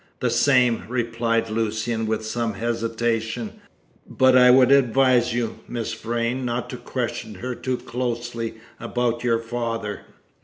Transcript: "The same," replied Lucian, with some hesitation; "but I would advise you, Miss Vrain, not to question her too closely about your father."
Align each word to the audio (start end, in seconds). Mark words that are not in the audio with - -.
"The 0.19 0.31
same," 0.31 0.81
replied 0.89 1.51
Lucian, 1.51 2.07
with 2.07 2.25
some 2.25 2.55
hesitation; 2.55 3.59
"but 4.09 4.35
I 4.35 4.49
would 4.49 4.71
advise 4.71 5.31
you, 5.35 5.59
Miss 5.67 5.93
Vrain, 5.93 6.43
not 6.43 6.71
to 6.71 6.77
question 6.77 7.35
her 7.35 7.53
too 7.53 7.77
closely 7.77 8.55
about 8.79 9.23
your 9.23 9.37
father." 9.37 10.01